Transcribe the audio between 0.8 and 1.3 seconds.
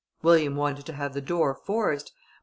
to have the